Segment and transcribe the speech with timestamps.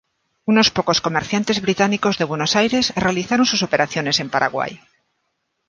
[0.51, 4.79] Unos pocos comerciantes británicos de Buenos Aires realizaron sus operaciones en Paraguay.